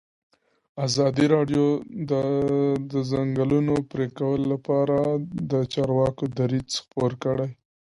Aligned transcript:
ازادي 0.85 1.25
راډیو 1.35 1.65
د 2.09 2.11
د 2.91 2.93
ځنګلونو 3.11 3.75
پرېکول 3.91 4.41
لپاره 4.53 4.97
د 5.51 5.53
چارواکو 5.73 6.23
دریځ 6.37 6.71
خپور 6.83 7.11
کړی. 7.23 7.49